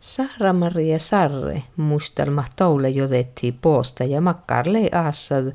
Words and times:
Sahra-Maria 0.00 0.98
Sarre 0.98 1.62
mustelma 1.76 2.44
toule 2.56 2.88
jotettiin 2.88 3.58
poosta 3.62 4.04
ja 4.04 4.20
makkarlei 4.20 4.88
aassad 4.92 5.52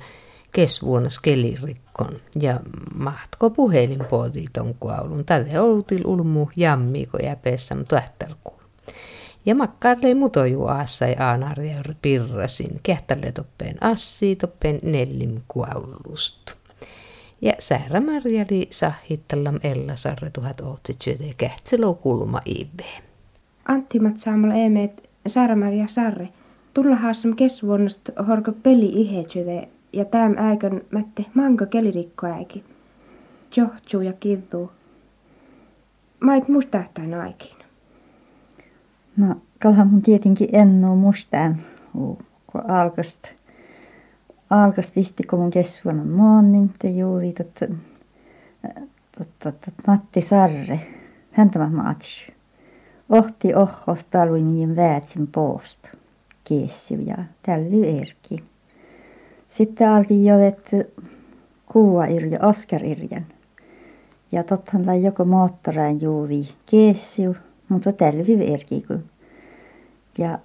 kesvuonna 0.53 1.09
skelirikkon 1.09 2.11
ja 2.41 2.59
mahtko 2.95 3.49
puhelin 3.49 4.05
pooti 4.05 4.45
ton 4.53 4.75
kuaulun. 4.79 5.25
Tälle 5.25 5.61
outil 5.61 6.01
ulmu 6.07 6.49
jammiko 6.55 7.17
ja 7.17 7.35
pessam 7.35 7.83
tuähtärkuun. 7.89 8.59
Ja 9.45 9.55
makkarlei 9.55 10.15
mutoju 10.15 10.65
aassa 10.65 11.05
ja 11.05 11.27
aanaria 11.27 11.83
pirrasin 12.01 12.79
kehtälle 12.83 13.31
toppeen 13.31 13.83
assi 13.83 14.35
toppeen 14.35 14.79
nellim 14.83 15.41
kuaulustu. 15.47 16.53
Ja 17.41 17.53
Säära 17.59 18.01
Marjali 18.01 18.67
sahittallam 18.71 19.59
Ella 19.63 19.95
Sarre 19.95 20.29
tuhat 20.29 20.61
ohtitsyötä 20.61 21.23
kähtselo 21.37 21.93
kulma 21.93 22.41
iveen. 22.45 23.14
Antti 23.65 23.99
saamalla 24.15 24.53
emeet 24.53 25.09
Saara-Maria 25.27 25.87
Sarre. 25.87 26.29
Tulla 26.73 26.95
haassam 26.95 27.35
kesvuonnasta 27.35 28.23
horko 28.27 28.51
peli 28.51 28.85
ihetsyde 28.85 29.67
ja 29.93 30.05
täm 30.05 30.35
äikön 30.37 30.81
mätte 30.91 31.25
manka 31.33 31.65
kelirikko 31.65 32.27
äiki. 32.27 32.63
Johtuu 33.57 34.01
ja 34.01 34.13
kivuu. 34.13 34.71
Mait 36.19 36.47
mustahtain 36.47 37.13
aikin. 37.13 37.57
No, 39.17 39.35
kalhan 39.61 39.87
mun 39.87 40.01
tietenkin 40.01 40.49
ennoo 40.51 40.95
mustaan, 40.95 41.61
kun 41.91 42.17
alkasta. 42.67 43.29
Alkasta 44.49 44.93
visti, 44.95 45.23
kun 45.23 45.39
mun 45.39 45.51
kesvuonna 45.51 46.03
maan, 46.03 46.51
niin 46.51 46.73
te 46.79 46.89
juuri 46.89 47.33
tot, 47.33 47.53
tot, 49.17 49.29
tot, 49.39 49.61
tot, 49.61 49.73
Matti 49.87 50.21
Sarre. 50.21 50.79
Häntä 51.31 51.59
mä 51.59 51.69
maatis. 51.69 52.34
Ohti 53.09 53.47
talvi 54.11 54.41
mihin 54.41 54.75
väätsin 54.75 55.27
poosta. 55.27 55.89
Kiessiu 56.43 56.99
ja 57.01 57.17
tälly 57.45 57.99
erki. 58.01 58.43
Sitten 59.49 59.89
alki 59.89 60.25
jo, 60.25 60.39
että 60.39 60.77
kuva 61.65 62.05
irja, 62.05 62.39
Oskar 62.47 62.83
irjan. 62.83 63.25
Ja 64.31 64.43
tothan 64.43 64.85
lai 64.85 65.03
joko 65.03 65.25
moottoraan 65.25 66.01
juuri 66.01 66.47
kiessiu, 66.65 67.35
mutta 67.69 67.93
tälly 67.93 68.53
erki. 68.53 68.85
Ja, 70.17 70.39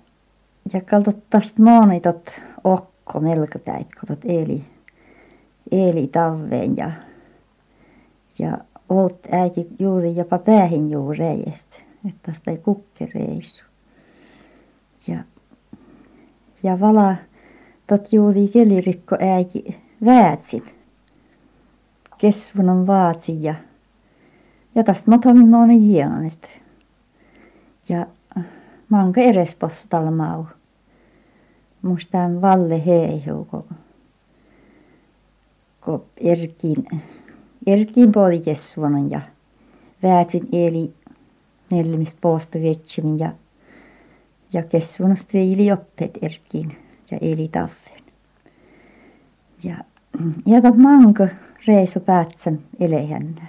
ja 0.72 0.80
kaltot 0.80 1.18
tästä 1.30 1.62
moonitot 1.62 2.30
okko 2.64 3.20
melkopäit, 3.20 3.88
kun 4.00 4.16
eli, 4.24 4.64
eli 5.72 6.06
taveen 6.06 6.76
ja, 6.76 6.90
ja 8.38 8.58
oot 8.88 9.18
äiti 9.32 9.66
juuri 9.78 10.16
jopa 10.16 10.38
päähin 10.38 10.90
juureista 10.90 11.89
että 12.08 12.32
tästä 12.32 12.50
ei 12.50 12.58
kukkereisu. 12.58 13.64
Ja, 15.08 15.24
ja 16.62 16.80
vala 16.80 17.16
tot 17.86 18.12
juuri 18.12 18.48
kelirikko 18.48 19.16
äiki 19.20 19.80
väätsin. 20.04 20.64
Kesvunon 22.18 22.86
vaatsi 22.86 23.42
ja, 23.42 23.54
ja 24.74 24.84
tästä 24.84 25.10
motomi 25.10 25.46
monen 25.46 25.90
jianesta. 25.92 26.48
Ja 27.88 28.06
manka 28.88 29.20
eres 29.20 29.54
postalla 29.54 30.10
mau. 30.10 30.44
Mustaan 31.82 32.40
valle 32.40 32.86
heihu, 32.86 33.44
kun, 33.44 33.64
kun 35.84 36.04
erkiin, 36.16 36.86
erkiin 37.66 38.12
puoli 38.12 38.42
ja 39.10 39.20
väätsin 40.02 40.48
eli 40.52 40.92
Vetsämin 42.62 43.18
ja, 43.18 43.32
ja 44.52 44.62
oppeet 45.72 46.18
erkiin 46.22 46.76
ja 47.10 47.18
eli 47.20 47.48
taffen. 47.48 48.02
Ja, 49.64 49.76
tot 50.62 50.76
manko 50.76 51.28
reiso 51.66 52.00
päätsän 52.00 52.58
elehännä. 52.80 53.46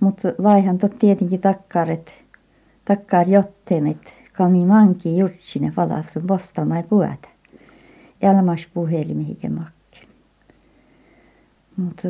Mutta 0.00 0.32
laihan 0.38 0.78
tot 0.78 0.98
tietenkin 0.98 1.40
takkaret, 1.40 2.12
takkar 2.84 3.28
jottemet, 3.28 4.12
kami 4.32 4.64
manki 4.64 5.18
jutsine 5.18 5.72
valafsun 5.76 6.26
postalmai 6.26 6.82
puhuta. 6.82 7.28
Elmas 8.22 8.66
puheli 8.74 9.14
mihinkä 9.14 9.48
makken. 9.50 10.08
Mutta 11.76 12.08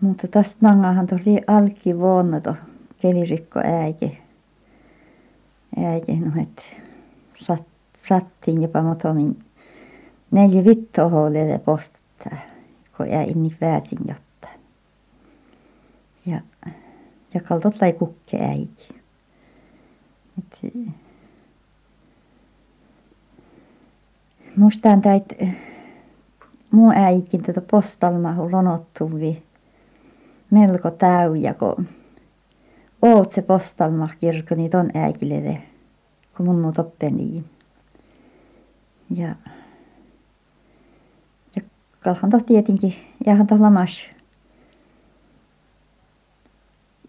mutta 0.00 0.28
tästä 0.28 0.66
mangahan 0.66 1.06
tuli 1.06 1.40
alki 1.46 1.98
vuonna 1.98 2.40
to 2.40 2.54
kelirikko 3.00 3.60
äike. 3.60 4.18
Äike 5.84 6.16
no 6.16 6.42
et 6.42 6.62
sat, 7.34 7.62
sattiin 7.96 8.62
jopa 8.62 8.82
motomin 8.82 9.44
neljä 10.30 10.64
vittoa 10.64 11.08
hoolelle 11.08 11.58
postata, 11.58 12.36
kun 12.96 13.10
jäi 13.10 13.26
niin 13.26 13.56
väätin 13.60 13.98
jotta. 14.08 14.48
Ja, 16.26 16.40
ja 17.34 17.40
kaltot 17.40 17.80
lai 17.80 17.92
kukke 17.92 18.36
äiki. 18.36 18.88
Et, 20.38 20.74
mustaan 24.56 25.02
täit 25.02 25.24
muu 26.70 26.92
äikin 26.94 27.42
tätä 27.42 27.60
postalmahu 27.70 28.50
lonottuvi 28.52 29.42
melko 30.50 30.90
täyjä, 30.90 31.54
kun 31.54 31.88
oot 33.02 33.32
se 33.32 33.42
postalma 33.42 34.08
kirkko, 34.18 34.54
niin 34.54 34.70
ton 34.70 34.90
äikilede, 34.94 35.62
kun 36.36 36.46
mun 36.46 36.64
on 36.64 36.72
toppeni. 36.72 37.44
Ja, 39.10 39.34
ja 41.56 41.62
kalhan 42.00 42.30
toh 42.30 42.44
tietenkin, 42.44 42.94
jahan 43.26 43.46
toh 43.46 43.60
lamas. 43.60 44.02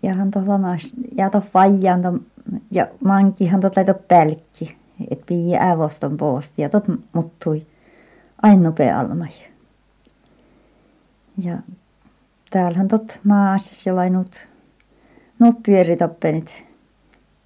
Jahan 0.03 0.31
toh 0.31 0.47
lamas, 0.47 0.91
ja 1.17 1.29
toh 1.29 1.45
vajaan 1.53 2.01
toh, 2.01 2.13
ja 2.71 2.87
mankihan 3.03 3.61
toh 3.61 3.71
laito 3.75 3.93
pälkki, 3.93 4.77
et 5.11 5.25
pii 5.25 5.57
ävoston 5.57 6.17
poosti, 6.17 6.61
ja 6.61 6.69
tot 6.69 6.85
muttui 7.13 7.67
aina 8.41 8.63
nopea 8.63 8.99
almai. 8.99 9.33
Ja 11.37 11.57
täällähän 12.49 12.87
tot 12.87 13.19
maassa 13.23 13.75
sellainut 13.75 14.50
no 15.41 15.53
pyöritappenit 15.65 16.51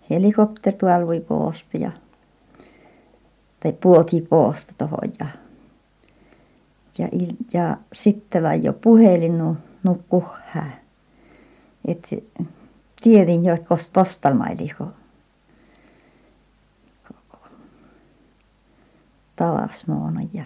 helikopter 0.09 0.73
tuolla 0.73 1.07
voi 1.07 1.19
poosta 1.19 1.77
ja 1.77 1.91
tai 3.59 3.73
puolti 3.73 4.21
poosta 4.21 4.73
tuohon 4.77 5.13
ja 5.19 5.25
ja, 6.97 7.07
ja 7.53 7.77
sitten 7.93 8.43
lai 8.43 8.63
jo 8.63 8.73
puhelin 8.73 9.37
nu, 9.37 9.57
nukku 9.83 10.25
hää. 10.45 10.79
Et 11.87 12.07
tiedin 13.03 13.45
jo, 13.45 13.53
että 13.53 13.67
kost 13.67 13.93
postalmaili, 13.93 14.69
kun 14.77 14.93
talasmoona 19.35 20.21
ja, 20.33 20.45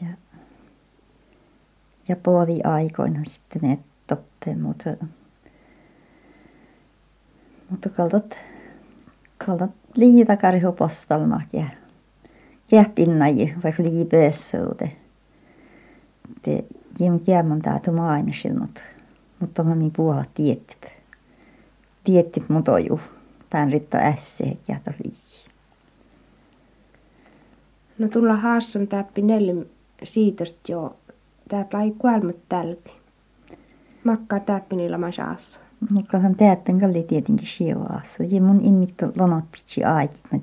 ja 0.00 0.08
ja 2.08 2.16
puoli 2.16 2.62
aikoina 2.62 3.24
sitten 3.24 3.62
ne 3.62 3.78
toppeen, 4.06 4.60
mutta, 4.60 4.90
mutta 7.70 7.88
kaltat, 7.88 8.38
kaltat 9.46 9.70
liita 9.96 10.36
karhu 10.36 10.72
postalma 10.72 11.40
ja 11.52 11.64
kähpinnaji, 12.70 13.54
vaikka 13.64 13.82
liipeessuute. 13.82 14.92
Te 16.42 16.64
jem 16.98 17.20
kiemon 17.20 17.62
taatu 17.62 17.92
mainasil, 17.92 18.54
mutta, 18.54 18.80
mutta 19.40 19.62
mami 19.64 19.90
puhua 19.96 20.24
tietty. 20.34 20.88
Tietty 22.04 22.44
mutoju. 22.48 23.00
Tän 23.50 23.72
ritta 23.72 23.98
ässe 23.98 24.56
ja 24.68 24.76
tori. 24.84 25.10
No 27.98 28.08
tulla 28.08 28.36
haassan 28.36 28.88
täppi 28.88 29.22
neljä 29.22 29.64
siitosta 30.04 30.72
jo 30.72 30.96
täältä 31.48 31.78
lai 31.78 31.92
kuolmat 31.98 32.36
tälpi. 32.48 32.90
Makkaa 34.04 34.40
täppinillä 34.40 34.98
masaassa. 34.98 35.60
Mukahan 35.90 36.34
täppin 36.34 36.80
kalli 36.80 37.02
tietenkin 37.02 37.46
sievaassa. 37.46 38.24
Ja 38.24 38.40
mun 38.40 38.60
innitto 38.60 39.12
lonot 39.16 39.44
pitsi 39.52 39.84
aikit. 39.84 40.32
Mä 40.32 40.38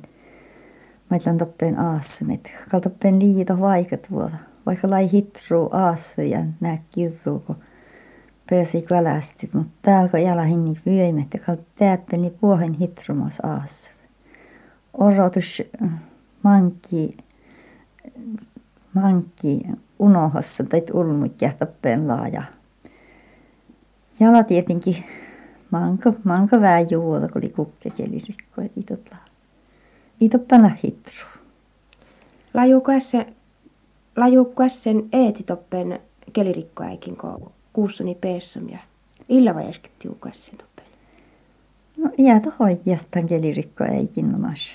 mä 1.09 1.37
toppeen 1.37 1.79
aassa. 1.79 2.25
Mä 2.25 2.33
kaltoppeen 2.71 3.19
liito 3.19 3.59
vaikat 3.59 4.11
vuoda. 4.11 4.37
Vaikka 4.65 4.89
lai 4.89 5.11
hitruu 5.11 5.69
aassa 5.71 6.21
ja 6.21 6.39
nää 6.59 6.77
kirruu, 6.91 7.39
kun 7.39 7.55
pääsi 8.49 8.81
kvälästi. 8.81 9.49
Mutta 9.53 9.71
täällä 9.81 10.09
kun 10.09 10.21
jala 10.21 10.41
hinni 10.41 10.79
vyöimet 10.85 11.27
ja 11.33 11.39
kalt 11.39 11.61
täppeni 11.75 12.29
puohen 12.29 12.73
hitrumos 12.73 13.39
aassa. 13.39 13.91
Orotus 14.93 15.61
mankki 16.43 17.17
mankki 18.93 19.61
unohassa 19.99 20.63
tai 20.63 20.83
ulmut 20.93 21.41
ja 21.41 21.51
toppeen 21.59 22.07
laaja. 22.07 22.43
Jala 24.19 24.43
tietenkin 24.43 25.03
manka, 25.71 26.13
manka 26.23 26.61
vähän 26.61 26.89
juoda, 26.89 27.27
kun 27.27 27.41
oli 27.41 27.49
kukke 27.49 27.89
kelirikko, 27.89 28.61
et 28.61 28.71
itot 28.77 29.11
la. 29.11 29.17
Itot 30.21 30.47
panna 30.47 30.71
hitru. 30.83 31.27
Lajuukas 34.15 34.83
sen 34.83 35.09
eeti 35.11 35.43
toppen 35.43 35.99
kelirikkoäikin, 36.33 37.17
kun 37.17 37.51
kuussoni 37.73 38.15
peessam 38.15 38.69
ja 38.69 38.79
illa 39.29 39.55
vai 39.55 39.69
äsken 39.69 39.91
tiukas 39.99 40.45
sen 40.45 40.57
toppen. 40.57 40.85
No 41.97 42.09
jäätä 42.17 42.51
hoikiastaan 42.59 43.27
kelirikko 43.27 43.83
äikin 43.83 44.31
nomas. 44.31 44.73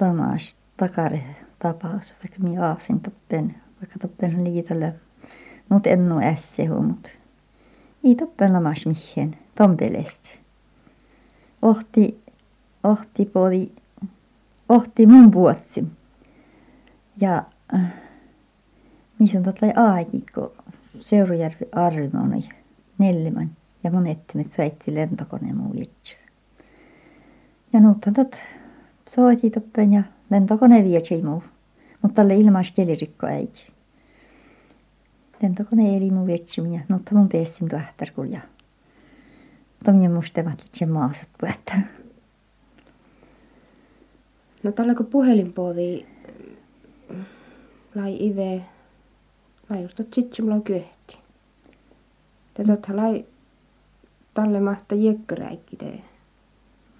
Lamas 0.00 0.56
takare 0.76 1.24
tapaus, 1.58 2.14
vaikka 2.22 2.38
minä 2.42 2.66
aasin 2.66 3.00
toppen, 3.00 3.54
vaikka 3.80 3.98
toppen 3.98 4.44
liitolle. 4.44 4.94
Mut 5.68 5.86
en 5.86 6.12
oo 6.12 6.20
ässehu, 6.20 6.82
mut 6.82 7.08
ei 8.06 8.14
toppen 8.14 8.52
lamas 8.52 8.86
mihin, 8.86 9.36
tompelesti. 9.54 10.30
Ohti, 11.62 12.20
ohti 12.84 13.24
poli, 13.24 13.72
ohti 14.68 15.06
mun 15.06 15.30
puotsi. 15.30 15.84
Ja 17.20 17.44
äh, 17.74 17.92
missä 19.18 19.38
on 19.38 19.44
totta 19.44 19.66
kun 20.34 20.50
Seurujärvi 21.00 21.66
Arnoni, 21.72 22.48
Nelliman 22.98 23.50
ja 23.84 23.90
monettimet 23.90 24.52
soitti 24.52 24.94
lentokone 24.94 25.52
muu 25.52 25.74
itse. 25.76 26.16
Ja 27.72 27.80
nuuttan 27.80 28.14
tot 28.14 28.36
soiti 29.14 29.50
toppen 29.50 29.92
ja 29.92 30.02
lentokone 30.30 30.84
vietsi 30.84 31.22
muu. 31.22 31.42
Mutta 32.02 32.14
tälle 32.14 32.34
ilmais 32.34 32.70
kelirikko 32.70 33.26
äiti. 33.26 33.75
Lentokone 35.42 35.96
eli 35.96 36.10
muu 36.10 36.26
vietsi 36.26 36.60
minä. 36.60 36.84
Nuutta 36.88 37.14
mun 37.14 37.28
peessin 37.28 37.68
tuahtarkul 37.68 38.24
ja 38.24 38.40
tomien 39.84 40.12
mustevat 40.12 40.62
itse 40.66 40.86
maasat 40.86 41.28
puetta. 41.40 41.72
No 44.62 44.72
tällä 44.72 44.94
kun 44.94 45.06
puhelinpoodi 45.06 46.06
lai 47.94 48.16
ive 48.20 48.62
lai 49.70 49.82
just 49.82 50.00
sit 50.14 50.36
mulla 50.42 50.60
kyöhti. 50.60 51.16
Tätä 52.54 52.96
lai 52.96 53.24
talle 54.34 54.60
mahta 54.60 54.94
jekkäräikki 54.94 55.76
te 55.76 56.00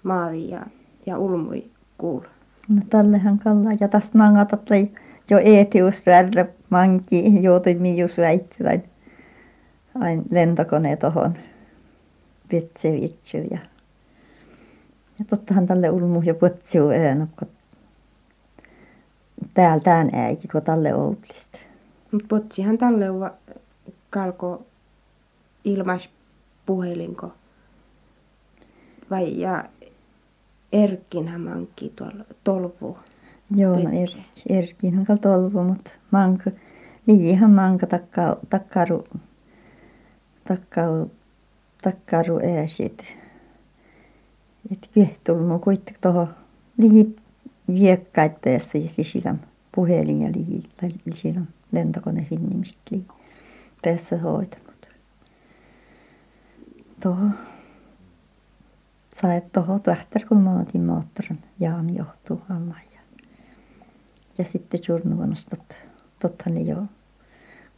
maali 0.03 0.49
ja, 0.49 0.65
ja 1.05 1.17
ulmui 1.17 1.71
kuul. 1.97 2.21
No 2.69 2.81
tallehan 2.89 3.39
kalla 3.39 3.69
ja 3.79 3.87
tästä 3.87 4.17
mangatat 4.17 4.69
lai 4.69 4.91
jo 5.29 5.39
eetius 5.43 6.05
värrä 6.05 6.45
manki 6.69 7.41
joutui 7.43 7.75
mius 7.75 8.17
väitti 8.17 8.63
tai 8.63 8.81
ain 9.99 10.23
lentokone 10.31 10.95
tohon 10.95 11.33
vitsi 12.51 13.47
ja 13.51 13.57
ja 15.19 15.25
tottahan 15.29 15.67
tälle 15.67 15.89
ulmu 15.89 16.21
ja 16.21 16.33
putsiu 16.33 16.89
äänokko 16.89 17.45
täältään 19.53 20.09
äiki, 20.13 20.47
kun 20.47 20.61
talle 20.61 20.95
outlista. 20.95 21.59
Mutta 22.11 22.27
potsihan 22.29 22.77
tälle 22.77 23.05
kalko 24.09 24.65
ilmais 25.63 26.09
puhelinko. 26.65 27.33
Vai 29.09 29.39
ja 29.39 29.63
Erkkinhän 30.71 31.41
mankki 31.41 31.93
tuolla 31.95 32.25
tolvu. 32.43 32.97
Joo, 33.55 33.79
no 33.79 33.89
er, 33.89 34.09
Erkkinhän 34.49 35.05
kal 35.05 35.17
tolvu, 35.17 35.63
mutta 35.63 35.91
manka, 36.11 36.51
liihan 37.07 37.51
manka 37.51 37.87
takka, 37.87 38.37
takkaru, 38.49 39.03
takkaru, 40.47 41.11
takkaru 41.81 42.39
ääsit. 42.57 43.03
Et 44.71 44.89
kiehtulmu 44.93 45.59
kuitenkin 45.59 45.95
tuohon 46.01 46.35
lii 46.77 47.15
viekkaat 47.67 48.41
päässä 48.41 48.77
ja 48.77 49.03
sillä 49.03 49.35
puhelin 49.75 50.21
ja 50.21 50.29
sillä 51.13 51.41
lentokone 51.71 52.25
finnimistä 52.29 52.79
li 52.91 53.05
päässä 53.83 54.17
hoitanut. 54.17 54.89
Tuohon 56.99 57.33
sai 59.21 59.41
tuohon 59.53 59.81
tähtär 59.81 60.25
kun 60.27 60.41
mä 60.41 60.59
otin 60.59 60.81
moottorin 60.81 61.39
jaami 61.59 61.95
johtuu 61.95 62.41
alla 62.49 62.75
ja, 64.37 64.43
sitten 64.43 64.79
journuvuonnosta 64.87 65.55
totta. 66.19 66.49
Ne 66.49 66.61
jo 66.61 66.83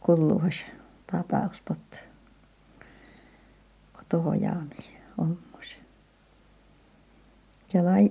kulluus 0.00 0.64
tapaus 1.12 1.62
totta. 1.62 1.96
Kun 3.92 4.04
on 5.18 5.38
ja 7.74 7.84
lai 7.84 8.10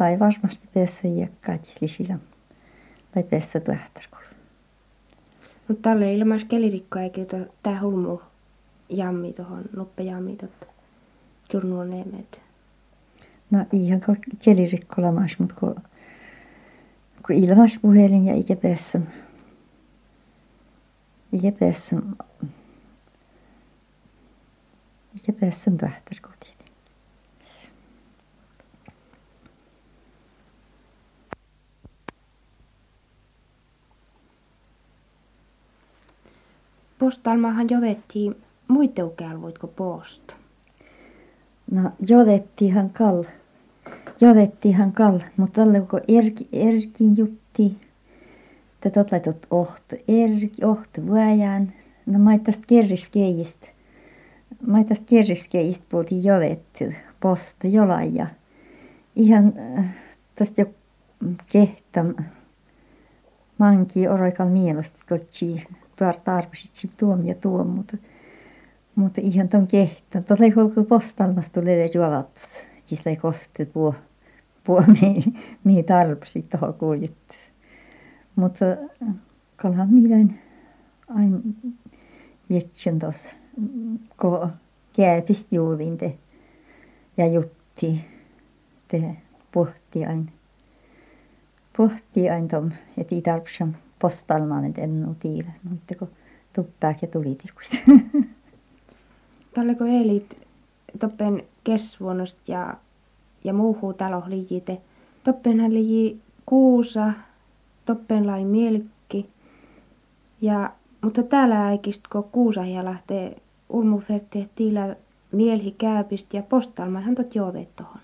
lai 0.00 0.18
varmasti 0.18 0.68
päässä 0.74 1.08
iäkkäät 1.08 1.64
sisillä. 1.64 2.18
Lai 3.16 3.24
päässä 3.24 3.60
tähtärkulla. 3.60 4.28
Mutta 5.68 5.82
tälle 5.82 6.14
ilmais 6.14 6.44
kelirikko 6.44 6.98
eikä 6.98 7.20
tää 7.62 7.80
hulmu 7.80 8.18
jammi 8.88 9.32
tuohon 9.32 9.64
nuppe 9.76 10.02
jammi 10.02 10.36
totta. 10.36 10.66
Turnuun 11.50 11.90
neemet. 11.90 12.40
No 13.50 13.66
ihan 13.72 14.00
kelirikko 14.38 15.02
lamas, 15.02 15.38
mutta 15.38 15.54
kun, 15.60 15.74
kun 17.26 17.36
ilmas 17.36 17.78
puhelin 17.82 18.26
ja 18.26 18.34
ikä 18.34 18.56
päässä 18.56 19.00
ikä 21.32 21.52
päässä 21.52 21.96
ikä 25.16 25.32
päässä 25.32 25.70
tähtärkulla. 25.70 26.32
Postalmahan 37.02 37.66
jotettiin 37.70 38.42
muitteukääl 38.68 39.38
posta? 39.76 40.34
No 41.70 41.90
jotettiinhan 42.06 42.90
kal. 42.90 43.24
Jotettiinhan 44.22 44.92
kal, 44.92 45.20
mutta 45.36 45.60
tällä 45.60 45.80
kun 45.80 46.00
erki, 46.08 46.48
erkin 46.52 47.16
jutti, 47.16 47.76
te 48.80 48.90
totlaitot 48.90 49.46
oht, 49.50 49.92
erki, 50.08 50.64
oht 50.64 51.06
vuojan, 51.06 51.72
no 52.06 52.18
maittast 52.18 52.62
kerriskeijistä, 52.66 53.66
maittast 54.66 55.02
kerriskeijistä 55.06 55.84
puhutiin 55.88 56.24
jotettu 56.24 56.84
posta 57.20 57.66
jolaja. 57.66 58.26
Ihan 59.16 59.52
äh, 59.78 59.94
tästä 60.34 60.62
jo 60.62 60.66
kehtam 61.52 62.14
manki 63.58 64.08
oroikal 64.08 64.48
mielestä 64.48 64.98
kotsi 65.08 65.64
tarvitsit 66.24 66.90
tuomia 66.96 67.34
tuon, 67.34 67.66
mutta, 67.66 67.96
mutta 68.94 69.20
ihan 69.24 69.48
ton 69.48 69.66
kehtä. 69.66 70.20
Tuolla 70.20 70.44
ei 70.44 70.52
ollut 70.56 70.88
postalmasta 70.88 71.60
tulee 71.60 71.90
juolat, 71.94 72.40
siis 72.86 73.06
ei 73.06 73.16
kosti 73.16 73.66
mi, 74.68 75.24
mi 75.64 75.82
tarvitsit 75.82 76.48
tuohon 76.48 76.74
kuulit. 76.74 77.12
Mutta 78.36 78.64
kalhan 79.56 79.94
mielen 79.94 80.40
aina 81.08 81.38
jetsin 82.48 82.98
tuossa, 82.98 83.30
kun 84.20 84.52
kääpistä 84.96 85.54
juulin 85.54 85.98
te 85.98 86.18
ja 87.16 87.26
jutti 87.26 88.04
te 88.88 89.16
pohti 89.52 90.06
aina. 90.06 90.32
Pohti 91.76 92.30
aina 92.30 92.48
tuon, 92.48 92.74
että 92.98 93.14
ei 93.14 93.22
tarvitse 93.22 93.66
postalmaan, 93.98 94.64
että 94.64 94.80
en 94.80 95.04
ole 95.08 95.16
tiedä. 95.20 95.52
Mutta 95.70 95.94
kun 95.94 96.10
tuppäät 96.52 97.02
ja 97.02 97.08
tulitikus. 97.08 97.70
ja, 103.44 103.48
ja 103.48 103.52
muuhuu 103.52 103.92
talo 103.92 104.22
liijite. 104.26 104.80
Toppenhan 105.24 105.74
liiji 105.74 106.20
kuusa, 106.46 107.12
toppen 107.84 108.26
lai 108.26 108.44
mielkki. 108.44 109.28
Ja, 110.40 110.70
mutta 111.02 111.22
täällä 111.22 111.66
äikistä 111.66 112.08
kun 112.12 112.24
kuusa 112.24 112.64
ja 112.64 112.84
lähtee 112.84 113.36
ulmufertti 113.68 114.50
tiillä 114.56 114.96
mielhi 115.32 115.74
kääpistä 115.78 116.36
ja 116.36 116.42
postalmaan 116.42 117.14
tot 117.14 117.34
jooteet 117.34 117.76
tohon. 117.76 118.00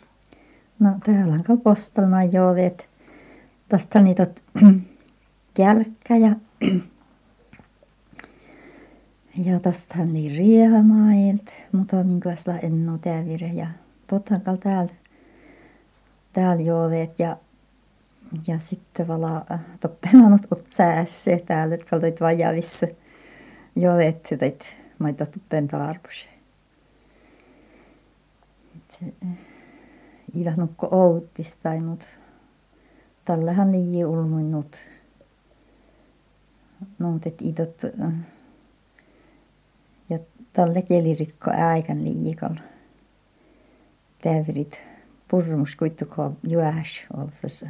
No 0.79 0.91
täällä 1.07 1.35
on 1.35 1.45
kun 1.45 1.61
postalmaan 1.61 2.33
jooteet. 2.33 2.89
Tästä 3.69 4.01
niitä 4.01 4.27
jälkkä 5.59 6.17
ja 6.17 6.37
ja 9.45 9.61
tästähän 9.61 10.11
oli 10.11 10.29
riehamailta, 10.29 11.53
mutta 11.73 12.05
minkälaisella 12.05 12.59
en 12.59 12.89
ole 12.89 12.99
täällä 12.99 13.47
ja 13.55 13.67
tottahan 14.07 14.59
täällä 14.63 14.93
täällä 16.39 16.63
jooleet 16.63 17.19
ja 17.19 17.37
ja 18.47 18.59
sitten 18.59 19.09
vala 19.09 19.47
toppelanut 19.81 20.53
ut 20.53 20.67
säässä 20.71 21.31
täällä, 21.47 21.75
että 21.75 21.87
kaltoit 21.91 22.21
vajavissa 22.21 22.87
jooleet, 23.77 24.29
että 24.41 24.65
maita 24.99 25.27
tuppen 25.27 25.69
tarpuseen. 25.69 26.39
ilahnukko 30.35 30.89
outistai 30.91 31.81
mut 31.81 32.05
tallehan 33.25 33.73
liii 33.73 34.05
ulmunnut 34.05 34.77
nuutet 36.99 37.43
idot 37.43 37.83
ja 40.11 40.19
talle 40.53 40.83
kelirikko 40.83 41.51
äikän 41.55 42.05
liikal 42.05 42.55
täyrit 44.23 44.88
purmus 45.29 45.77
kuittuko 45.77 46.33
juäs 46.43 46.89
olsas 47.17 47.65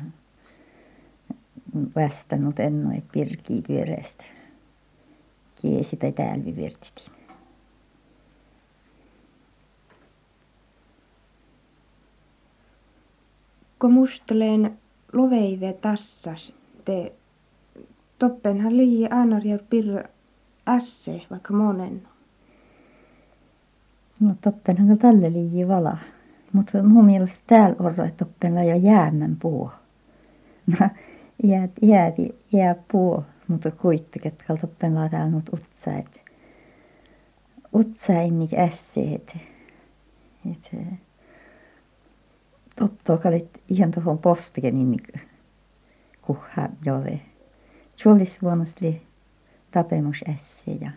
västänut 1.97 2.61
ennoi 2.61 3.03
pirkii 3.12 3.62
pyöreästä. 3.62 4.25
Kiesi 5.62 5.97
tai 5.97 6.12
täälvi 6.12 6.57
virtitin 6.57 7.19
kun 13.79 13.93
musteleen 13.93 14.79
loveive 15.12 15.73
tassas 15.73 16.53
te 16.85 17.12
toppenhan 18.19 18.77
lii 18.77 19.07
aanarjaut 19.11 19.71
pirra 19.71 20.03
ässe 20.69 21.23
vaikka 21.31 21.53
monen. 21.55 22.03
No 24.21 24.35
toppenhan 24.41 24.99
tälle 24.99 25.33
liii 25.33 25.69
vala 25.69 25.97
mutta 26.52 26.83
mun 26.83 27.05
mielestä 27.05 27.45
täällä 27.47 27.76
orro 27.78 28.05
että 28.05 28.25
toppenla 28.25 28.62
jo 28.62 28.76
jäämän 28.76 29.37
puo 29.37 29.71
no 30.67 30.88
jäät 31.83 32.14
jää 32.52 32.75
puo 32.93 33.25
mutta 33.49 33.71
kuitenkin 33.71 34.33
että 34.33 34.57
toppenla 34.57 35.09
täällä 35.09 35.37
nyt 35.37 35.49
utsait 35.52 36.21
utsaimik 37.75 38.55
ässeet 38.55 39.37
et 40.50 40.71
Toptokalit 42.78 43.62
ihan 43.69 43.90
tuohon 43.90 44.19
postikin 44.19 44.75
niin 44.75 45.02
kuha 46.23 46.69
jove. 46.85 47.21
Tjollisvuonnasti 47.97 49.07
tapemus 49.71 50.21
ässä 50.28 50.71
ja 50.81 50.90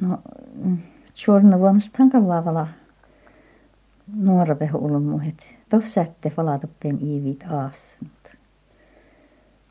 no 0.00 0.18
tjolna 1.14 1.58
vuonnasta 1.58 1.98
hankalaa 4.08 4.26
vala 4.26 4.34
nuorape 4.36 4.70
ulmuhet. 4.74 5.34
Tuossa 5.68 6.00
ette 6.00 6.32
valatoppeen 6.36 6.98
iivit 7.02 7.44
aas. 7.50 7.96
Mutta 8.00 8.30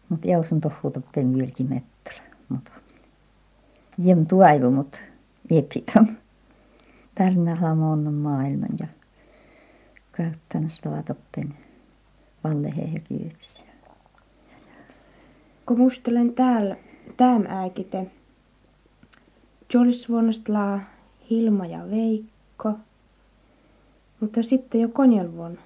mut 0.10 0.25
jausun 0.25 0.62
tohuu 0.62 0.91
toppeen 0.91 1.34
vieläkin 1.34 1.70
meträ. 1.70 2.24
Mutta 2.50 2.72
jem 3.98 4.25
tuaivu 4.25 4.72
mut 4.72 4.98
epitam. 5.50 6.08
Tärnällä 7.15 7.72
on 7.72 8.13
maailman 8.13 8.70
ja 8.79 8.88
käyttänyt 10.12 10.82
vaatoppen 10.86 11.53
vallehe 12.44 13.00
kyytsiä. 13.00 13.67
Kun 15.65 15.79
mustelen 15.79 16.34
täällä, 16.34 16.75
tääm 17.17 17.46
ääkite, 17.48 18.12
Jolis 19.74 20.10
laa 20.48 20.79
Hilma 21.29 21.65
ja 21.65 21.89
Veikko, 21.89 22.79
mutta 24.20 24.44
sitten 24.44 24.82
jo 24.82 24.90
konjelvuonna. 24.90 25.62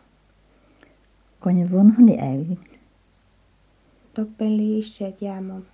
Konjelvuonnahan 1.39 2.05
ne 2.05 2.17
äivin. 2.21 2.59
Toppen 4.13 4.57
liisseet 4.57 5.21
jäämon. 5.21 5.65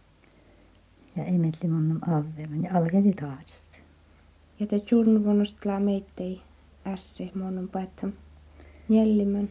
Ja 1.15 1.23
emetli 1.25 1.69
mun 1.69 1.99
avveman 2.09 2.63
ja 2.63 2.77
alkeli 2.77 3.13
taas. 3.13 3.61
Ja 4.59 4.67
te 4.67 4.81
jurnvuonnosta 4.91 5.69
laa 5.69 5.79
meittei 5.79 6.41
ässe 6.85 7.31
monon 7.35 7.69
paettam. 7.69 8.11
Jellimön. 8.89 9.49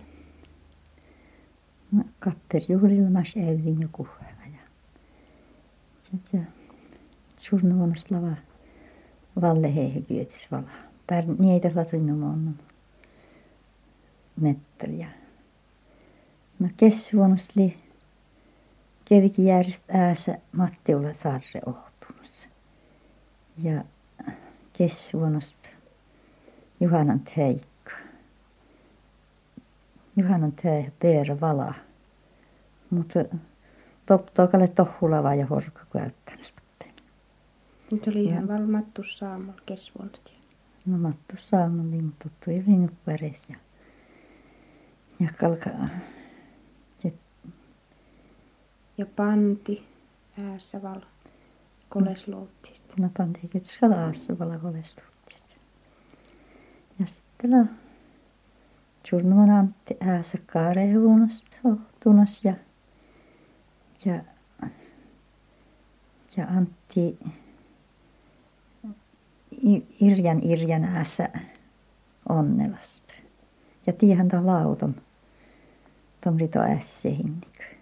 No, 1.93 2.05
kapperjuhlilmas 2.19 3.35
äivin 3.37 3.81
joku 3.81 4.05
päivä. 4.05 4.47
Ja 4.47 4.61
sitten 6.11 6.49
surnuonosta 7.41 8.15
lava 8.15 8.37
valle 9.41 9.75
heihekyötis 9.75 10.49
vala. 10.51 10.71
Pär 11.07 11.25
niitä 11.39 11.71
latinumon 11.75 12.55
metteliä. 14.41 15.09
No 16.59 16.69
kessuonosta 16.77 17.53
li 17.57 17.77
kerkijärjestä 19.05 19.93
äässä 19.93 20.39
Mattiula 20.53 21.13
Sarre 21.15 21.61
ohtumassa. 21.67 22.49
Ja 23.63 23.85
kessuonosta 24.73 25.69
Juhanant 26.81 27.37
Heikki 27.37 27.77
Juhanan 30.17 30.53
tää 30.53 30.91
Peera 30.99 31.41
vala. 31.41 31.75
Mutta 32.91 33.25
toptokalle 34.07 34.69
tohulava 34.69 35.35
ja 35.35 35.47
horka 35.47 35.87
käyttänyt. 35.93 36.55
Nyt 37.91 38.07
oli 38.07 38.25
ihan 38.25 38.49
val 38.49 38.67
mattu 38.67 39.03
saamalla 39.17 39.61
kesvuonsta. 39.67 40.31
No 40.87 40.99
mattu 40.99 41.37
saamalla, 41.39 41.83
niin 41.83 42.13
tuli 42.45 42.65
rinut 42.67 42.93
väres 43.07 43.47
ja, 43.49 43.57
ja 45.21 45.29
kalka. 45.41 45.71
Ja, 47.05 47.11
ja 48.99 49.07
panti 49.07 49.89
äässä 50.39 50.83
val 50.83 51.01
kolesluuttista. 51.89 52.95
No 52.99 53.11
panti 53.19 53.49
kyllä 53.49 53.67
skalaassa 53.67 54.39
vala 54.39 54.59
kolesluuttista. 54.59 55.55
Ja 56.99 57.07
sitten 57.07 57.51
la 57.51 57.67
Tjurnuman 59.03 59.51
Antti 59.51 59.97
äässä 60.01 60.39
kaarehuonosta 60.47 61.57
tunas 62.05 62.45
ja, 62.45 62.55
ja, 64.05 64.21
ja 66.37 66.47
Antti 66.47 67.19
Irjan 70.01 70.41
Irjan 70.43 70.85
äässä 70.85 71.29
onnelasta. 72.29 73.13
Ja 73.87 73.93
tiehän 73.93 74.29
ta 74.29 74.45
lautom, 76.27 76.39
tom 76.39 76.39
rito 76.39 76.61
ässehinnik. 76.61 77.77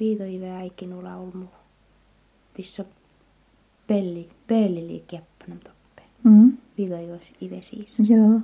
Viitoive 0.00 0.50
äikin 0.50 1.04
laulmu. 1.04 1.46
Pissä 2.56 2.84
pelli, 3.86 4.28
pelli 4.46 4.86
liikkeppänä 4.86 5.56
Mm. 6.22 6.58
Vidajois 6.78 7.32
Ivesiis. 7.42 7.94
Joo. 8.08 8.40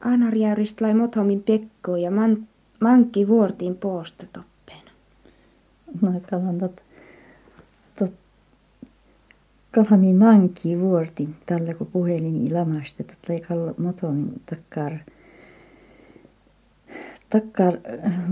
Anarjärjest 0.00 0.80
lai 0.80 0.94
Mothomin 0.94 1.42
Pekko 1.42 1.96
ja 1.96 2.10
man, 2.10 2.48
mankki 2.80 3.28
vuortiin 3.28 3.76
poosta 3.76 4.26
toppeen. 4.32 4.82
No 6.02 6.20
kalan 6.30 6.58
tot, 6.58 6.76
tot, 6.76 6.87
kalami 9.84 10.12
mankki 10.14 10.80
vuorti 10.80 11.28
tällä 11.46 11.74
kun 11.74 11.86
puhelin 11.86 12.46
ilamasta, 12.46 13.04
tot 13.04 13.28
lai 13.28 13.40
kall 13.40 13.72
Mothomin 13.78 14.40
takkar 14.46 14.92
takkar 17.30 17.74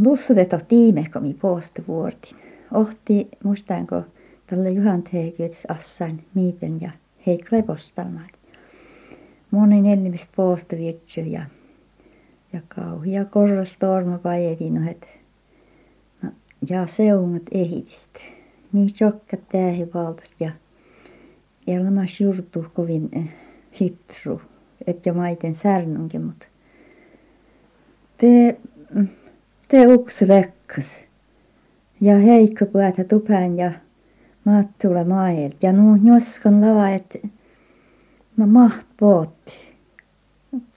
lussuteta 0.05 0.61
tiimekomi 0.69 1.35
poosta 1.35 1.83
vuortin 1.89 2.37
ohti 2.75 3.29
muistanko 3.45 4.03
tälle 4.47 4.71
Juhant 4.71 5.13
Heikyötis 5.13 5.65
Assain 5.69 6.25
Miipen 6.35 6.81
ja 6.81 6.91
Heikko 7.27 7.63
postalmaat. 7.67 8.31
Moni 9.51 9.83
neljämis 9.83 10.29
poosta 10.37 10.77
virtsy 10.77 11.21
ja, 11.21 11.45
ja 12.53 12.61
kauhia 12.69 13.25
korras 13.25 13.79
torma 13.79 14.19
pajetin 14.19 14.89
et 14.89 15.09
no, 16.23 16.31
ja 16.69 16.87
seungat 16.87 17.43
ehitist. 17.53 18.11
Mi 18.73 18.87
chokkat 18.87 19.49
tähi 19.49 19.89
valtas 19.95 20.35
ja 20.41 20.51
ja 21.67 21.85
lamas 21.85 22.21
jurtu 22.21 22.67
kovin 22.75 23.09
eh, 23.13 23.35
hitru, 23.81 24.41
et 24.87 25.07
jo 25.07 25.15
maiten 25.15 25.55
särnunkin, 25.55 26.23
mutta 26.23 26.47
te, 28.19 28.57
te 29.69 29.87
uks 29.87 30.23
lekkas 30.23 31.01
ja 32.01 32.19
Heikko 32.19 32.67
päätä 32.67 33.05
tupään 33.05 33.59
ja 33.59 33.73
Mattula 34.45 35.05
maajelt 35.05 35.63
ja 35.63 35.73
nuo 35.73 35.97
njoskon 35.97 36.61
lava, 36.61 36.89
että 36.89 37.19
no 38.37 38.47
maht 38.47 38.87
pootti. 38.97 39.53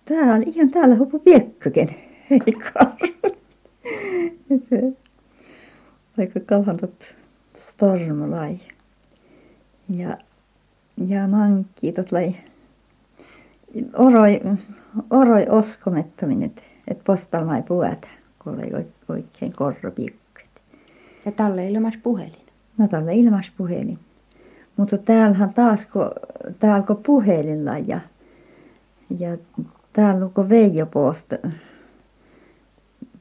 Täällä, 0.05 0.45
ihan 0.45 0.71
täällä 0.71 0.95
hupu 0.95 1.19
piekköken, 1.19 1.89
Heikko. 2.29 2.79
Vaikka 6.17 6.39
kalhantot 6.39 7.15
stormulai. 7.57 8.59
Ja, 9.89 10.17
ja 11.07 11.21
tot 11.95 12.11
lai 12.11 12.35
oroi, 13.93 14.41
oroi 15.09 15.45
oskomettominen, 15.49 16.43
että 16.43 16.61
et 16.87 17.03
postalmai 17.03 17.63
puätä, 17.63 18.07
kun 18.43 18.53
oli 18.53 18.87
oikein 19.09 19.53
korropiikka 19.53 20.41
Ja 21.25 21.31
talle 21.31 21.69
ilmas 21.69 21.93
puhelin. 22.03 22.45
No 22.77 22.87
tällä 22.87 23.11
ilmas 23.11 23.51
puhelin. 23.57 23.99
Mutta 24.77 24.97
täällähän 24.97 25.53
taas, 25.53 25.85
kun, 25.85 26.11
täällä 26.59 26.87
kun 26.87 27.03
puhelilla 27.05 27.77
ja, 27.77 27.99
ja 29.19 29.37
täällä 29.93 30.29
kun 30.33 30.49
Veijo 30.49 30.85
posta, 30.85 31.35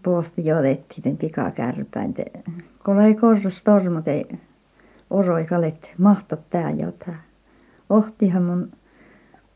posta 0.03 0.41
jotettiin 0.41 1.05
den 1.05 1.17
pikakärpäin. 1.17 2.15
Kun 2.85 3.01
ei 3.01 3.15
korrus 3.15 3.65
tormut 3.65 4.09
ei 4.09 4.27
oroikalet 5.11 5.91
mahtot 5.99 6.51
tää 6.51 6.71
jotain. 6.71 7.28
Ohtihan 7.91 8.43
mun 8.43 8.73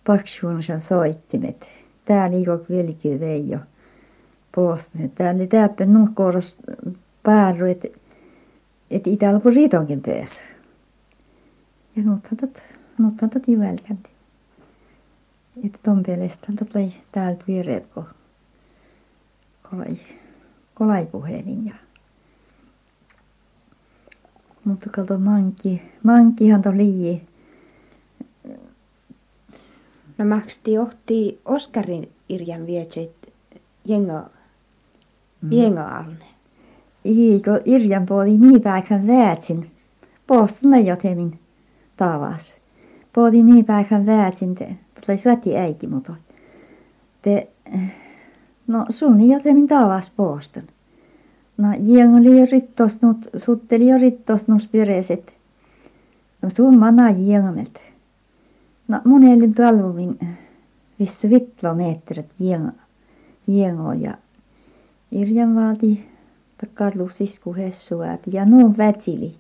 paksuunsan 0.07 0.81
soittimet. 0.81 1.67
Tää 2.05 2.31
liiko 2.31 2.61
vilki 2.71 3.21
Veijo 3.21 3.59
posta. 4.55 4.99
Tää 5.15 5.35
oli 5.35 5.47
täppä 5.47 5.87
nuhkoros 5.87 6.57
pääry, 7.23 7.71
että 7.71 7.89
et 8.91 9.07
itällä 9.07 9.41
kun 9.41 9.55
riitonkin 9.55 10.03
päässä. 10.03 10.43
Ja 11.97 12.03
nuuthan 12.03 12.37
tot, 12.37 12.63
nuuthan 12.99 13.31
tot 13.31 13.49
jyvälkändi. 13.49 14.09
Että 15.65 15.79
ton 15.83 16.03
pelestään 16.03 16.57
tot 16.57 16.69
täällä 17.13 17.39
pyöreät, 17.47 17.87
kun 17.87 18.05
kolai, 19.71 19.97
kolai 20.75 21.07
puhelin. 21.07 21.67
Ja. 21.67 21.75
Mutta 24.65 24.91
kato 24.91 25.19
manki, 25.19 25.83
mankihan 26.03 26.63
to 26.63 26.77
liii. 26.77 27.32
No 30.23 30.29
maksti 30.29 30.73
johti 30.73 31.41
Oskarin 31.45 32.09
Irjan 32.29 32.67
vietseit 32.67 33.11
jenga, 33.85 34.31
Mm. 35.41 35.53
jenga 35.53 35.83
alne. 35.83 36.25
Iiko 37.07 37.51
Irjan 37.65 38.07
puoli 38.07 38.39
miipäikän 38.39 39.07
väätsin. 39.07 39.71
Postuna 40.27 40.79
jotemin 40.79 41.39
tavas. 41.97 42.55
Puoli 43.13 43.43
miipäikän 43.43 44.07
väätsin. 44.07 44.55
Te, 44.55 44.77
tulee 45.07 45.19
säti 45.19 45.57
äiki 45.57 45.87
mutta. 45.87 46.15
Te, 47.23 47.49
no 48.67 48.87
sun 48.91 49.29
jotemin 49.29 49.69
tavas 49.69 50.11
postan. 50.11 50.65
No 51.57 51.69
jeng 51.81 52.17
oli 52.17 52.41
jo 52.41 52.47
rittosnut, 52.53 53.29
sutteli 53.37 53.89
jo 53.89 53.99
rittosnut 53.99 54.63
vireset. 54.73 55.35
No 56.43 56.51
sun 56.51 56.79
mana 56.79 57.11
jengamelta. 57.11 57.81
No 58.93 58.99
mun 59.05 59.23
elin 59.25 59.55
talvumin 59.55 60.19
vissu 60.99 61.29
vitlometrit 61.31 62.33
jeng, 62.39 62.71
jengo 63.47 63.93
ja 63.93 64.15
Irjan 65.13 65.55
vaati 65.55 66.09
takkarlu 66.61 67.09
siskuhessuäpi 67.09 68.31
ja 68.33 68.45
nuun 68.45 68.77
vätsili. 68.77 69.35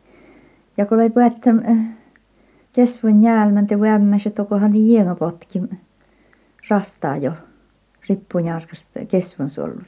Ja 0.77 0.87
kun 0.87 0.99
oli 0.99 1.11
päättäm 1.11 1.63
kesvon 2.73 3.23
jälmän 3.23 3.67
te 3.67 3.81
vämmäs, 3.81 4.27
että 4.27 4.43
onkohan 4.43 4.73
potki 5.19 5.63
rastaa 6.71 7.17
jo 7.17 7.33
rippun 8.09 8.45
jarkasta 8.45 9.05
kesvon 9.09 9.51
sollu. 9.51 9.81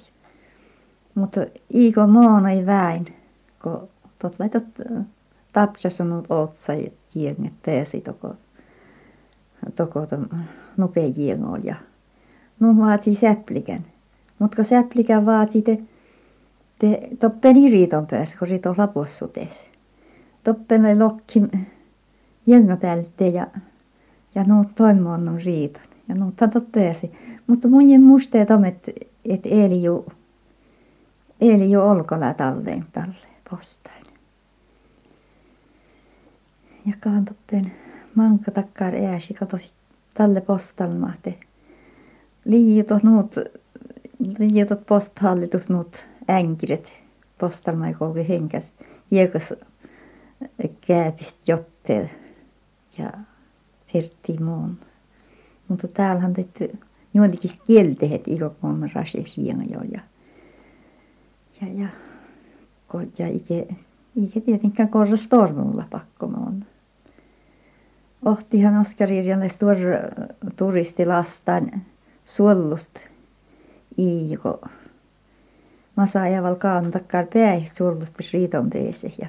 Mutta 1.15 1.41
Iiko 1.75 2.07
Moona 2.07 2.51
ei 2.51 2.67
väin, 2.67 3.15
kun 3.63 3.89
tot 4.19 4.39
laitot 4.39 4.65
tapsasunut 5.53 6.27
otsa 6.31 6.73
jenget 7.15 7.63
pääsi 7.67 8.01
toko 8.01 8.37
toko 9.75 10.07
nopea 10.77 11.13
jengo 11.17 11.57
ja 11.57 11.75
nuun 12.61 12.79
vaati 12.79 13.15
säplikän. 13.15 13.85
Mutta 14.39 14.57
kun 14.57 14.65
säplikän 14.65 15.27
te 15.65 15.79
te 16.79 17.09
toppeni 17.21 17.71
riiton 17.71 18.07
päässä, 18.07 18.37
kun 18.39 18.49
riito 18.49 18.75
lapussutes. 18.79 19.65
Toppeni 20.45 20.99
lokki 20.99 21.43
jenga 22.47 22.77
päältä 22.77 23.25
ja, 23.25 23.47
ja 24.35 24.45
nuut 24.45 24.75
toimon 24.75 25.41
riiton. 25.45 25.83
Ja 26.09 26.15
nuuthan 26.15 26.51
tot 26.51 26.73
pääsi. 26.73 27.13
Mutta 27.47 27.69
mun 27.69 28.01
musteet 28.01 28.51
on, 28.51 28.65
että 28.65 28.93
et 29.25 29.41
eli 29.45 29.83
ju, 29.83 30.07
eli 31.41 31.71
ju 31.71 31.81
olkola 31.81 32.35
talleen 32.35 32.87
talle 32.93 33.27
postain. 33.51 34.05
Ja 36.87 36.93
kaan 37.01 37.25
toppen 37.25 37.73
manka 38.15 38.51
takkar 38.51 38.95
ääsi, 38.95 39.35
kato 39.35 39.59
talle 40.15 40.41
postalmahte. 40.41 41.39
Liitot 42.45 43.03
nuut, 43.03 43.35
liitot 44.39 44.87
posthallitus 44.87 45.69
nuut 45.69 46.07
änkiret 46.31 46.89
postalma 47.39 47.87
ei 47.87 47.95
kolke 47.95 48.29
henkäs 48.29 48.73
hiekas 49.11 49.55
kääpist 50.87 51.49
jotteet 51.49 52.11
ja 52.99 53.13
firtti 53.93 54.37
muun. 54.45 54.79
Mutta 55.69 55.89
täällähän 55.89 56.35
tehty 56.35 56.79
joillekin 57.15 57.51
kieltehet 57.67 58.29
ikokoon 58.29 58.91
rasis 58.95 59.39
jo 59.39 59.55
ja 59.71 60.01
ja 61.63 61.69
ja 61.69 61.89
ja 63.19 63.29
ike 63.29 63.67
ike 64.17 64.41
tietenkään 64.41 64.89
korras 64.89 65.29
tormulla 65.29 65.85
pakko 65.91 66.27
muun. 66.27 66.65
Ohtihan 68.25 68.81
Oskar 68.81 69.13
Irjalle 69.13 69.49
tuor 69.59 69.77
turistilastan 70.57 71.83
suollusta 72.25 73.01
iiko 73.99 74.61
masaajaval 75.97 76.55
kaantakkar 76.55 77.27
päih 77.33 77.73
suollusta 77.73 78.25
riiton 78.33 78.71
ja 79.19 79.29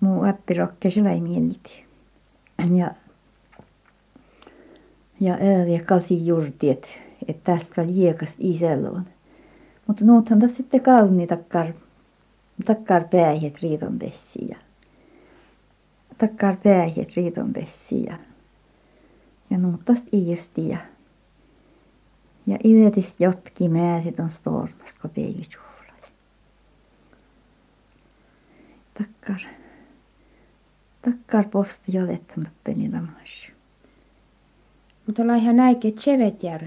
muu 0.00 0.24
äppirokke 0.24 0.90
sillä 0.90 1.12
ei 1.12 1.20
mieliti. 1.20 1.84
Ja 2.74 2.90
ja 5.20 5.34
ääriä 5.34 5.82
kasi 5.82 6.26
jurti, 6.26 6.70
että 6.70 6.88
et 7.28 7.44
tästä 7.44 7.82
oli 7.82 7.94
hiekast 7.94 8.36
iselloon. 8.38 9.04
Mutta 9.86 10.04
nuuthan 10.04 10.38
tässä 10.38 10.56
sitten 10.56 10.80
kauni 10.80 11.26
takkar, 11.26 11.66
päihet 13.10 13.62
riiton 13.62 13.98
pessi 13.98 14.48
ja 14.48 14.56
takkar 16.18 16.56
päihet 16.62 17.16
riiton 17.16 17.52
pessi 17.52 18.04
ja 18.04 18.18
ja 19.50 19.58
nuuttast 19.58 20.14
iisti 20.14 20.68
ja 20.68 20.78
ja 22.46 22.58
ivetis 22.64 23.14
jotki 23.18 23.68
määsit 23.68 24.20
on 24.20 24.30
stormas, 24.30 24.94
kun 25.02 25.10
päivijuhlat. 25.10 26.12
Takkar, 28.98 29.40
takkar 31.02 31.44
posti 31.48 31.96
jolettanut 31.96 32.52
penilamas. 32.64 33.48
Mutta 35.06 35.26
laihan 35.26 35.56
näikin, 35.56 35.88
että 35.88 36.00
chevet 36.00 36.42
ja, 36.42 36.58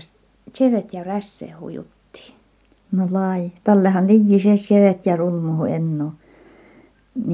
chevet 0.53 0.93
ja 0.93 1.03
rässe 1.03 1.51
hujutti. 1.51 2.33
No 2.91 3.07
lai, 3.11 3.51
tallehan 3.63 4.07
liigi 4.07 4.39
se 4.39 4.67
kevet 4.67 5.05
ja 5.05 5.15
rulmuhu 5.15 5.65
ennu. 5.65 6.13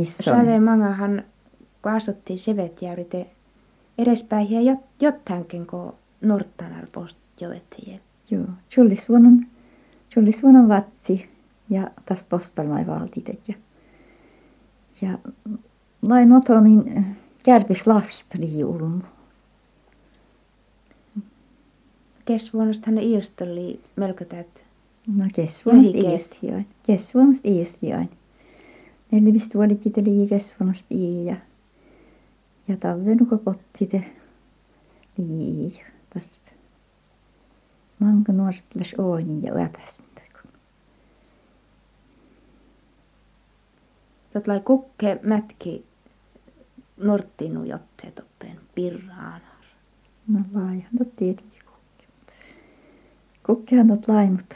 Sade 0.04 0.56
on? 0.56 0.64
mangahan, 0.64 1.24
kun 1.84 1.92
asuttiin 1.92 2.40
yrite 2.94 3.28
edespäin 3.98 4.52
ja 4.52 4.62
jot, 4.62 4.80
jottankin, 5.00 5.68
kun 5.68 5.94
Norttanar 6.22 6.88
post 6.92 7.18
jolettiin. 7.40 8.02
Joo, 8.32 8.46
Jullisvuonon, 8.78 9.46
Jullisvuonon 10.16 10.70
vatsi 10.70 11.30
ja 11.70 11.92
tästä 12.06 12.30
postalmai 12.30 12.88
valtitet 12.88 13.48
ja 13.48 13.56
ja 15.02 15.18
lai 16.02 16.26
motomin 16.26 17.06
kärpis 17.44 17.88
lasta 17.88 18.38
liiulmu. 18.40 19.02
Kesvuonnosta 22.26 22.86
hän 22.86 22.98
iostoli 22.98 23.80
melko 23.96 24.26
täyt. 24.26 24.64
No 25.16 25.26
kesvuonosti 25.34 25.98
Johikeet. 25.98 26.14
iistiain. 26.14 26.68
Kesvuonosti 26.84 27.50
iistiain. 27.50 28.10
Neljämistä 29.12 29.54
vuolikin 29.54 29.94
tuli 29.94 30.28
kesvuonosti 30.28 30.96
ii 30.96 31.26
ja 31.26 31.36
ja 32.68 32.78
talvenuko 32.78 33.38
pottite 33.38 34.06
lii 35.18 35.82
tästä. 36.14 36.52
Manka 38.00 38.34
nuortlas 38.34 38.94
ooni 38.98 39.40
ja 39.44 39.54
yöpäs 39.54 40.00
Tot 44.34 44.48
lai 44.48 44.60
kukke 44.60 45.20
mätki 45.24 45.86
Norttinu 46.98 47.64
jotteet 47.64 48.20
oppeen 48.20 48.60
pirraanar. 48.76 49.66
No 50.28 50.40
laihan 50.54 50.98
tot 50.98 51.16
tietenkin 51.16 51.62
kukki. 51.66 52.08
Kukkihan 53.46 53.88
tot 53.88 54.08
lai, 54.08 54.30
mutta 54.30 54.56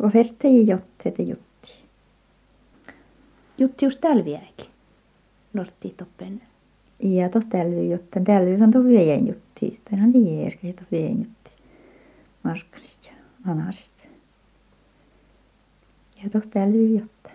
ofertte 0.00 0.48
ei 0.48 0.66
jotteet 0.66 1.18
jutti. 1.18 1.84
Jutti 3.58 3.84
just 3.84 4.00
tälviäkin. 4.00 4.70
Nortti 5.52 5.94
toppen. 5.96 6.42
Ja 7.04 7.28
tälvy 7.48 7.86
jotta 7.86 8.20
tälvy 8.20 8.62
on 8.62 8.70
to 8.70 8.84
vien 8.84 9.26
jutti. 9.26 9.80
Tänään 9.90 10.12
liierkä 10.12 10.72
to 10.72 10.82
vien 10.92 11.18
jutti. 11.18 11.50
Markkarista 12.42 13.08
ja 13.08 13.52
Anarista. 13.52 14.04
Ja 16.22 16.30
tot 16.30 16.50
tälvy 16.50 16.86
jotta. 16.86 17.30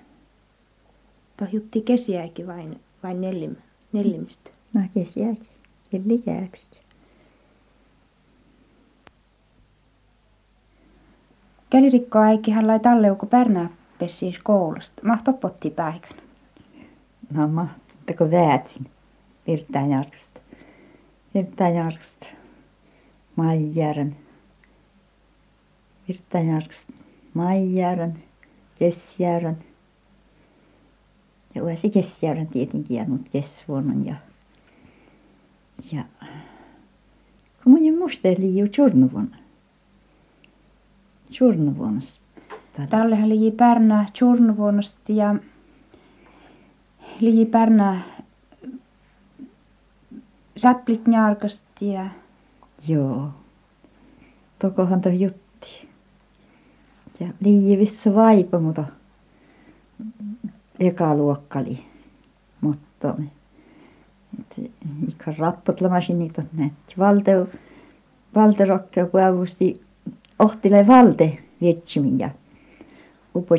Tuo 1.38 1.48
jutti 1.52 1.82
kesiäkin 1.82 2.48
vain, 2.48 2.80
vain 3.04 3.22
nellim, 3.22 3.56
nellimistä. 3.94 4.50
No 4.74 4.82
kesiäkin. 4.94 5.48
Kelli 5.92 6.18
käypistä. 6.18 6.78
Kelirikko 11.70 12.20
äikihän 12.20 12.68
lai 12.68 12.80
talleuko 12.80 13.26
Pärnää 13.26 13.70
pessiis 14.00 14.40
koulusta. 14.40 15.02
Mahto 15.04 15.34
potti 15.34 15.70
päikän. 15.70 16.18
No 17.34 17.48
mahtako 17.48 18.32
väätsin. 18.32 18.86
Virtaan 19.50 19.90
jarkasta. 19.90 20.40
Virtaan 21.34 21.76
jarkasta. 21.76 22.28
Maijärän. 23.36 24.16
Virtaan 26.08 26.48
jarkasta. 26.48 26.94
Maijärän. 27.34 28.24
Kesjärän. 28.80 29.58
Ja 31.56 31.64
uusi 31.64 31.90
Kesjärän 31.90 32.48
tietenkin 32.48 32.98
ja 32.98 33.06
nyt 33.06 33.34
ja 34.06 34.16
ja 35.92 36.04
kun 37.64 37.72
mun 37.72 37.98
musteli 37.98 38.58
ju 38.58 38.68
Tjurnuvuonna. 38.68 39.38
Tjurnuvuonnassa. 41.32 42.22
Tallehan 42.90 43.30
liji 43.30 43.52
Pärnää 43.52 44.06
Tjurnuvuonnosta 44.14 45.12
ja 45.12 45.36
liji 47.20 47.46
Pärnää 47.46 48.02
Säpplit 50.62 51.08
Njarkasta 51.08 51.86
ja 51.86 52.06
Joo. 52.88 53.30
Tokohan 54.60 55.02
toi 55.02 55.22
jutti. 55.22 55.89
Ja 57.19 57.28
liji 57.39 57.78
vissa 57.78 58.15
vaipa, 58.15 58.60
mutta 58.60 58.84
eka 60.80 61.15
luokkali. 61.15 61.86
Mutta 62.62 63.15
ikka 65.08 65.34
rappotlamashin 65.38 66.19
niitä 66.19 66.43
näet. 66.54 66.74
Valte, 66.98 67.32
valte 68.36 68.65
rokkeu 68.65 69.08
päivusti 69.08 69.82
ohtile 70.39 70.88
valte 70.88 71.38
vietchimin 71.62 72.19
ja 72.19 72.30
upo 73.36 73.56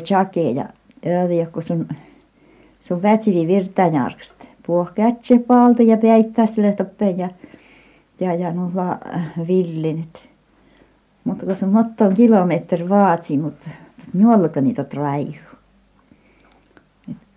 ja 0.55 0.65
ja 1.37 1.47
kun 1.47 1.63
sun 1.63 1.87
sun 2.79 3.01
vätsili 3.01 3.47
virtaanjarkst. 3.47 4.35
Puoh 4.37 4.40
kätse 4.95 5.39
paalta 5.39 5.83
ja 5.83 5.97
päittää 5.97 6.45
sille 6.45 6.71
toppeen 6.71 7.17
ja 7.17 7.29
ja 8.19 8.33
ja 8.33 8.53
nulla 8.53 8.97
villinit. 9.47 10.29
Mutta 11.23 11.45
kun 11.45 11.55
se 11.55 11.65
motton 11.65 12.13
kilometri 12.13 12.89
vaatsi, 12.89 13.37
mutta 13.37 13.69
juolka 14.19 14.61
niitä 14.61 14.83
traihu. 14.83 15.51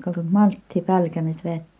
Kun 0.04 0.26
maltti 0.30 0.80
pälkänyt 0.80 1.44
vettä. 1.44 1.74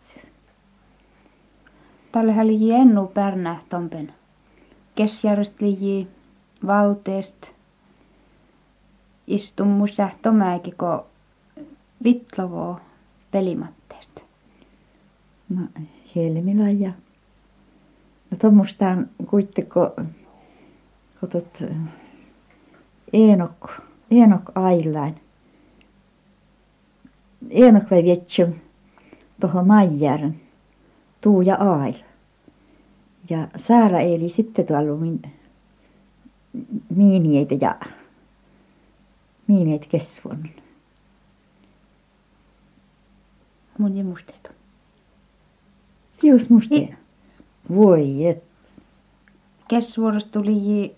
Tallehan 2.11 2.47
liji 2.47 2.71
ennu 2.71 3.07
Pärnää 3.07 3.59
tompen. 3.69 4.13
Kesjärjest 4.95 5.61
liji 5.61 6.07
valteest. 6.67 7.51
Istun 9.27 9.67
musta 9.67 10.09
tomäki 10.21 10.71
ko 10.71 11.07
vitlovoo 12.03 12.79
pelimatteesta. 13.31 13.84
No 15.49 15.61
Helmila 16.15 16.69
ja 16.69 16.91
no 18.31 18.37
tuommoistaan 18.37 19.09
kuitteko 19.27 19.91
kun 21.19 21.29
tot 21.29 21.63
Eenok 23.13 23.71
Eenok 24.11 24.51
Ailain 24.55 25.15
Eenok 27.49 27.91
vai 27.91 28.03
vietsä 28.03 28.47
tuohon 29.41 29.67
Maijärän 29.67 30.35
Tuuja 31.21 31.55
Ail 31.55 31.93
ja 33.29 33.47
Saara 33.55 33.99
eli 33.99 34.29
sitten 34.29 34.65
tuolla 34.65 34.95
min 34.95 35.21
miinieitä 36.95 37.55
ja 37.61 37.79
miinieitä 39.47 39.85
kesvuonna. 39.89 40.49
Mun 43.77 43.97
ja 43.97 44.03
musteet. 44.03 44.55
Kius 46.17 46.49
mustia. 46.49 46.97
Voi 47.75 48.27
et. 48.27 48.43
Kesvuorosta 49.67 50.31
tuli 50.31 50.95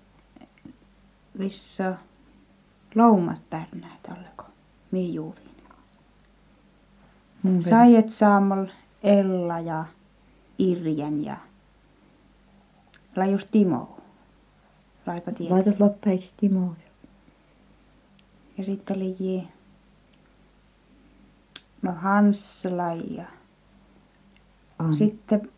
vissa 1.39 1.95
loumat 2.95 3.49
Pärnää 3.49 3.97
talleko. 4.03 4.43
Mii 4.91 5.13
juuliin. 5.13 5.47
Mun 7.43 7.63
Saiet 7.63 8.11
saamal 8.11 8.67
Ella 9.03 9.59
ja 9.59 9.85
Irjän 10.59 11.25
ja 11.25 11.37
lajus 13.15 13.45
Timo. 13.45 13.99
Laipa. 15.05 15.31
Laitat 15.49 15.79
loppeiksi 15.79 16.33
Timo. 16.37 16.75
Ja 18.57 18.63
sitten 18.63 18.97
oli 18.97 19.47
no 21.81 21.91
Hansla 21.91 22.93
ja. 22.93 23.25
Sitten 24.97 25.49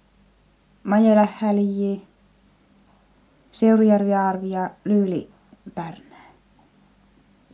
Majelähä 0.83 1.49
oli 1.49 2.01
Seurujärvi 3.51 4.13
Arvi 4.13 4.49
ja 4.49 4.69
Lyyli 4.85 5.29
Pärnää. 5.75 6.29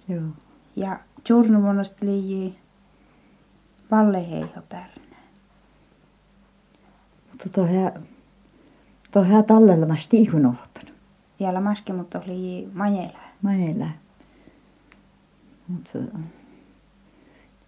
Joo. 0.08 0.21
Ja 0.75 0.99
Tjurnuvuonnosta 1.23 1.97
oli 2.01 2.56
Valleheiho 3.91 4.62
Pärnää. 4.69 5.23
Mutta 7.32 7.49
tuohon 7.49 7.91
tuohon 9.12 9.45
tallella 9.45 9.86
mä 9.86 9.95
stiihun 9.97 10.45
ohtanut. 10.45 10.93
Vielä 11.39 11.62
maske, 11.62 11.93
mutta 11.93 12.21
oli. 12.25 12.69
Mä 13.41 13.56
elän. 13.56 13.95
Mutta 15.67 15.99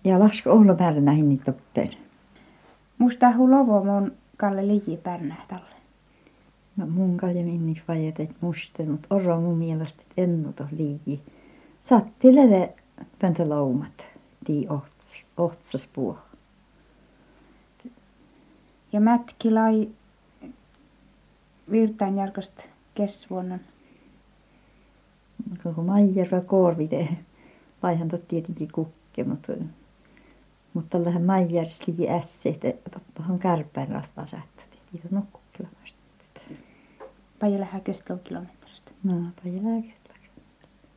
ja 0.04 0.20
lasko 0.20 0.52
olla 0.52 0.76
määränä 0.80 1.12
hinni 1.12 1.38
toppeen. 1.38 2.07
Musta 2.98 3.38
hulovo 3.38 3.84
mun 3.84 4.12
Kalle 4.38 4.68
Liji 4.68 4.98
Pärnää 4.98 5.46
talle. 5.48 5.78
No 6.78 6.88
mun 6.88 7.18
kalja 7.18 7.44
minni 7.44 7.82
vajet 7.88 8.20
et 8.20 8.42
muste, 8.42 8.86
mut 8.86 9.08
oro 9.10 9.42
mun 9.42 9.58
mielestä 9.58 10.02
et 10.02 10.14
ennuto 10.18 10.66
liigi. 10.72 11.22
Satti 11.82 12.36
leve 12.36 12.74
päntä 13.20 13.50
laumat, 13.50 14.06
tii 14.46 14.68
ohts, 14.70 15.30
ohtsas 15.38 15.88
puo. 15.94 16.18
Ja 18.94 19.00
Mätki 19.00 19.52
lai 19.52 19.90
Virtaanjärkosta 21.72 22.64
kesvuonnan. 22.96 23.60
Koko 25.64 25.84
Maijärvä 25.84 26.42
korvite. 26.42 27.08
Laihan 27.84 28.08
tot 28.08 28.28
tietenkin 28.28 28.72
kukke, 28.72 29.24
mutta 29.24 29.54
mutta 30.78 30.98
tällähän 30.98 31.24
Maijärjessä 31.24 31.84
liki 31.88 32.10
ässeet, 32.10 32.62
toppahan 32.94 33.40
kärpäin 33.40 33.90
rastaa 33.90 34.26
sähtöt. 34.26 34.80
Niitä 34.94 35.08
nukkukkila 35.12 35.68
vasta. 35.82 35.98
Pajo 37.40 37.60
lähä 37.60 37.80
kilometristä. 38.24 38.92
No, 39.04 39.13
paljon. 39.44 39.84